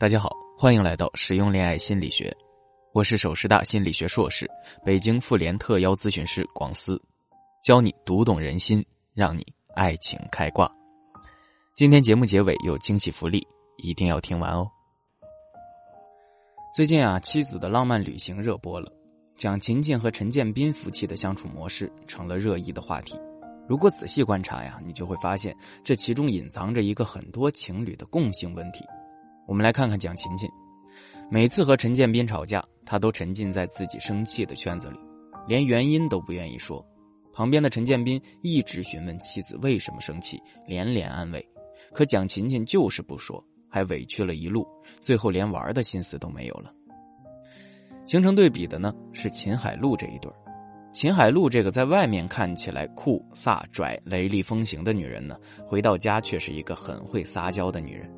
[0.00, 2.32] 大家好，欢迎来到实用恋爱心理学，
[2.92, 4.48] 我是首师大心理学硕士、
[4.84, 7.02] 北京妇联特邀咨询师广思，
[7.64, 8.80] 教你读懂人心，
[9.12, 10.70] 让你爱情开挂。
[11.74, 13.44] 今天节目结尾有惊喜福利，
[13.78, 14.70] 一定要听完哦。
[16.72, 18.88] 最近啊，妻子的浪漫旅行热播了，
[19.36, 23.18] 蒋勤勤和陈建斌夫妻的相处模式成了热议的话题。
[23.68, 25.52] 如果仔细观察呀，你就会发现
[25.82, 28.84] 这其中隐藏着一个很多情侣的共性问题。
[29.48, 30.46] 我们来看看蒋勤勤，
[31.30, 34.98] 每次和陈建斌吵架，他都沉浸在自己生气的圈子里，
[35.48, 36.86] 连原因都不愿意说。
[37.32, 41.42] 旁边的陈建斌一直询问妻子为什么生气，连连安慰，
[41.94, 44.68] 可蒋勤勤就是不说，还委屈了一路，
[45.00, 46.70] 最后连玩的心思都没有了。
[48.04, 50.30] 形成对比的呢是秦海璐这一对
[50.92, 58.10] 秦海璐这个在外面看起来酷飒拽、雷厉风行的女人呢，回到家却是一个很会撒娇的女人。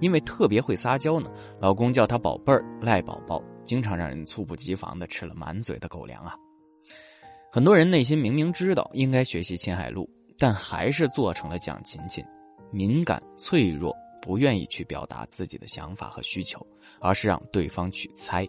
[0.00, 1.30] 因为特别会撒娇呢，
[1.60, 6.34] 老公叫她宝贝儿、赖宝宝，经常让人猝不及防的吃了满嘴的狗粮啊。
[7.50, 12.24] 很多人内心明明知道应该学习秦海璐，但还是做成了蒋勤勤，
[12.72, 16.66] 敏感脆弱，不愿意去表达自己的想法和需求，
[16.98, 18.46] 而是让对方去猜。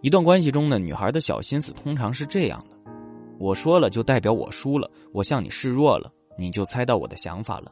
[0.00, 2.76] 一段关系中呢，女孩的小心思通常是这样的：
[3.38, 7.70] 我说了就代表我输了，我向你示弱了，你就猜到我的想法了。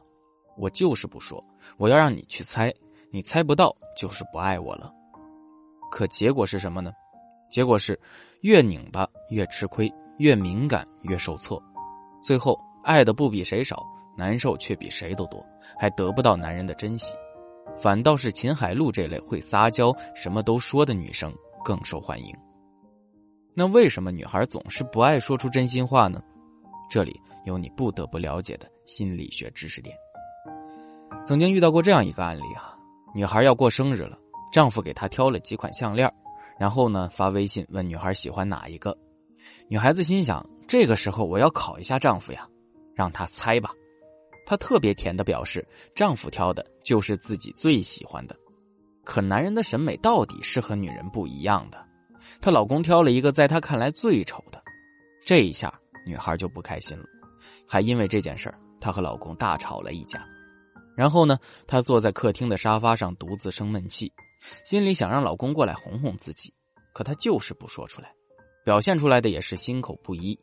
[0.57, 1.43] 我就是不说，
[1.77, 2.73] 我要让你去猜，
[3.11, 4.93] 你猜不到就是不爱我了。
[5.91, 6.91] 可结果是什么呢？
[7.49, 7.99] 结果是
[8.41, 11.61] 越拧巴越吃亏，越敏感越受挫，
[12.23, 13.85] 最后爱的不比谁少，
[14.17, 15.45] 难受却比谁都多，
[15.77, 17.13] 还得不到男人的珍惜，
[17.75, 21.31] 反倒是秦海璐这类会撒娇、什么都说的女生
[21.63, 22.35] 更受欢迎。
[23.53, 26.23] 那为什么女孩总是不爱说出真心话呢？
[26.89, 29.95] 这里有你不得不了解的心理学知识点。
[31.25, 32.77] 曾经遇到过这样一个案例啊，
[33.15, 34.17] 女孩要过生日了，
[34.51, 36.11] 丈夫给她挑了几款项链，
[36.59, 38.95] 然后呢发微信问女孩喜欢哪一个，
[39.69, 42.45] 女孩子心想这个时候我要考一下丈夫呀，
[42.93, 43.71] 让他猜吧，
[44.45, 45.65] 她特别甜的表示
[45.95, 48.35] 丈夫挑的就是自己最喜欢的，
[49.05, 51.81] 可男人的审美到底是和女人不一样的，
[52.41, 54.61] 她老公挑了一个在她看来最丑的，
[55.25, 55.73] 这一下
[56.05, 57.05] 女孩就不开心了，
[57.65, 60.21] 还因为这件事儿她和老公大吵了一架。
[60.95, 61.37] 然后呢，
[61.67, 64.11] 她坐在客厅的沙发上独自生闷气，
[64.65, 66.53] 心里想让老公过来哄哄自己，
[66.93, 68.13] 可她就是不说出来，
[68.63, 70.37] 表现出来的也是心口不一，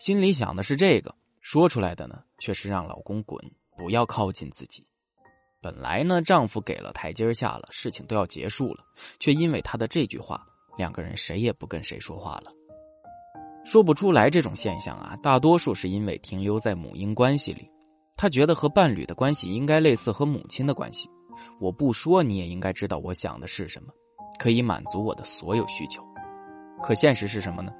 [0.00, 3.42] 心里想的是这个，说出来的呢却是让老公滚，
[3.76, 4.86] 不要靠近自己。
[5.60, 8.84] 本来呢，丈夫给了台阶下了，事情都要结束了，
[9.18, 12.52] 却因为他的这句话，两个人谁也不跟谁说话了。
[13.64, 17.68] 说不出来这种现象啊，大多数是因为停留在母婴关系里。
[18.18, 21.08] 他觉得和伴侣的关系应该类似和母亲的关系，
[21.60, 23.92] 我不说你也应该知道我想的是什么，
[24.40, 26.02] 可以满足我的所有需求。
[26.82, 27.72] 可现实是什么呢？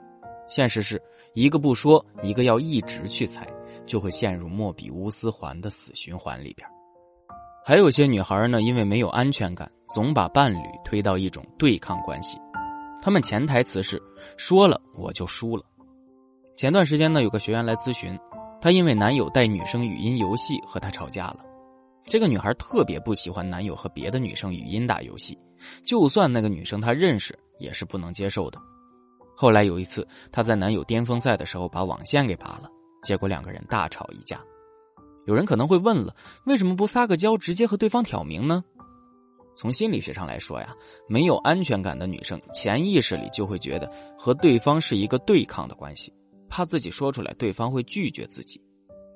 [0.49, 1.03] 现实是
[1.34, 3.44] 一个不说，一个要一直去猜，
[3.84, 6.66] 就会陷入莫比乌斯环的死循环里边。
[7.65, 12.38] 还有些女孩呢，因为没有安全感，总把伴侣推到一种对抗关系，
[13.03, 14.00] 他们潜台词是
[14.37, 15.65] 说了我就输了。
[16.56, 18.16] 前段时间呢，有个学员来咨询。
[18.61, 21.39] 她因为男友带女生语音游戏和她吵架了，
[22.05, 25.39] 这个女孩特别不喜欢男友和别的女生语音打游戏，
[25.85, 28.61] 就算那个女生她认识也是不能接受的。
[29.37, 32.69] 后来有一次，她在男友巅峰赛的时候把网线给拔了，
[33.05, 34.41] 结果两个人大吵一架。
[35.27, 36.17] 有人可能会问了，
[36.47, 38.65] 为什么不撒个娇直接和对方挑明呢？
[39.55, 40.75] 从心理学上来说呀，
[41.09, 46.13] 没有安全感的女生潜意识里就会觉得和对方是一个对抗的关系。
[46.49, 48.61] 怕自己说出来，对方会拒绝自己。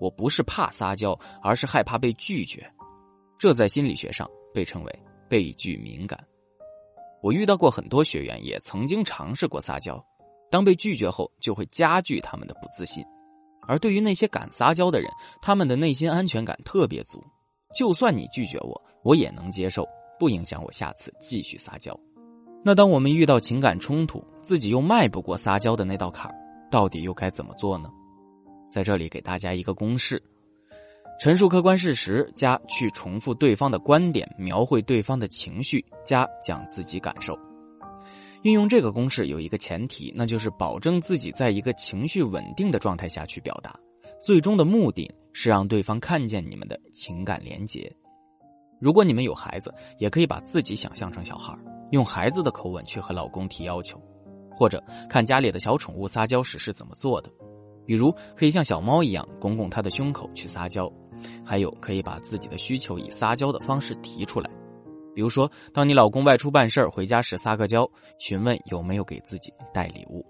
[0.00, 2.64] 我不是怕撒娇，而是害怕被拒绝。
[3.38, 6.18] 这在心理学上被称为被拒敏感。
[7.22, 10.04] 我遇到过很多学员，也曾经尝试过撒娇，
[10.50, 13.04] 当被拒绝后，就会加剧他们的不自信。
[13.68, 15.08] 而对于那些敢撒娇的人，
[15.40, 17.22] 他们的内心安全感特别足。
[17.72, 19.88] 就算你拒绝我，我也能接受，
[20.18, 21.96] 不影响我下次继续撒娇。
[22.64, 26.41] 那当我们遇到情感冲突，自己又迈不过撒娇的那道坎儿。
[26.72, 27.90] 到底又该怎么做呢？
[28.70, 30.20] 在这里给大家一个公式：
[31.20, 37.38] 陈述客观事实加去重复对方的观点，描绘对方的情绪加讲自己感受。
[38.40, 43.78] 运用这个公式有一个前提，那就是保证自己在一个情绪稳定的状态下去表达。
[44.22, 47.94] 最终的目的是让对方看见你们的情感连结。
[48.80, 51.54] 如果你们有孩子，也可以把自己想象成小孩，
[51.90, 54.00] 用孩子的口吻去和老公提要求。
[54.62, 54.80] 或者
[55.10, 57.28] 看家里的小宠物撒娇时是怎么做的，
[57.84, 60.88] 比如可以像小猫一样拱拱它的胸口去撒娇，
[61.44, 64.48] 还有可以把自己的需求以撒娇的方式提出来。
[65.16, 70.24] 比如说，当你老公外出办事儿回家时撒个娇，询问有没有给自己带礼物。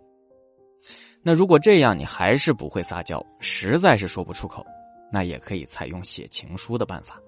[1.23, 4.65] 那如果这样你还是不会撒娇，实在是说不出口，
[5.13, 7.21] 那也可以采用写情书的办法，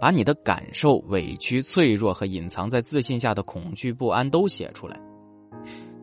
[0.00, 4.96] 把你的感受、委屈、脆弱和隐藏在自信下的恐惧、不安都写出来。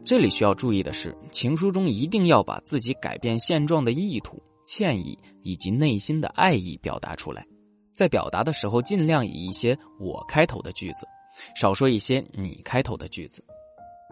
[0.05, 7.45] 这里需要注意的是，情书中一定要把自己改变现状的意图、歉意以及内心的爱意表达出来。
[7.93, 11.07] 在表达的时候，尽量以一些“我”开头的句子，
[11.55, 13.41] 少说一些“你”开头的句子。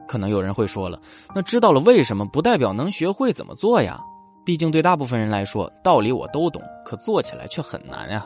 [0.08, 1.02] 可能有人会说了，
[1.36, 4.00] 那知道了为什么不代表能学会怎么做呀？
[4.46, 8.26] 毕竟对大部分人来说，道理我都懂，可做起来却很难呀。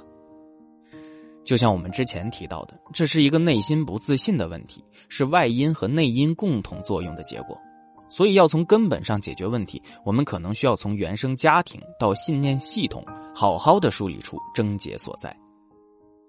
[1.45, 7.56] 就像我们之前提到的，这是一个内心不自信的问题，是外因和内因共同作用的结果。
[8.09, 15.36] 所以要从根本上解决问题，我们可能需要从原生家庭到信念系统，好好的梳理出症结所在。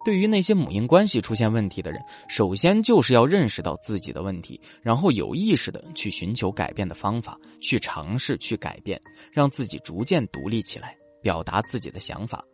[0.04, 9.00] 对于那些母婴关系出现问题的人，首先就是要认识到自己的问题，然后有意识的去寻求改变的方法，去尝试去改变，
[9.32, 12.44] 让自己逐渐独立起来，表达自己的想法。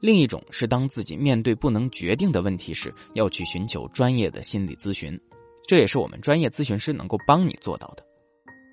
[0.00, 5.18] 另一种是，当自己面对不能决定的问题时，要去寻求专业的心理咨询，
[5.66, 8.04] 这也是我们专业咨询师能够帮你做到的。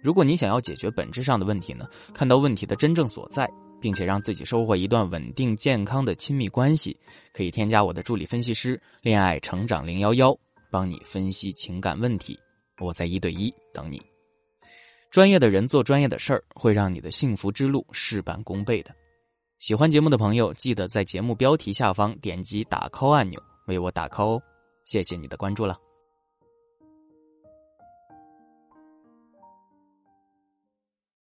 [0.03, 3.49] 如果你想要解决本质上的问题呢，看到问题的真正所在。
[3.81, 6.99] 并且让自己收获一段稳定健康的亲密关系，
[7.31, 10.37] 可以添加我的助理分析师“恋爱成长零幺幺”，
[10.69, 12.37] 帮你分析情感问题。
[12.81, 14.01] 我在一对一等你。
[15.09, 18.93] 专业的人做专业的事儿，会让你的幸福之路事半功倍的。
[19.59, 24.41] 喜欢节目的朋友，记得在节目标题下方点击打 call 按钮，为我打 call 哦。
[24.85, 25.77] 谢谢你的关注了。